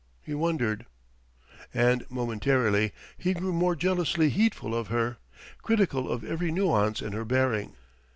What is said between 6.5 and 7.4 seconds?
nuance in her